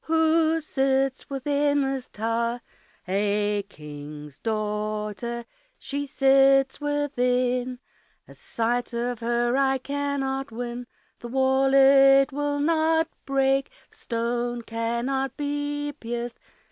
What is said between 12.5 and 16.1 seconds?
not break, The stone cannot be